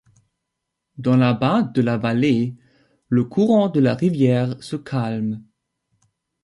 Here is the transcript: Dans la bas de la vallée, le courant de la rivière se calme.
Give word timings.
Dans 0.97 1.15
la 1.15 1.33
bas 1.35 1.61
de 1.61 1.79
la 1.79 1.95
vallée, 1.99 2.55
le 3.07 3.23
courant 3.23 3.69
de 3.69 3.79
la 3.79 3.93
rivière 3.93 4.55
se 4.59 4.75
calme. 4.75 5.43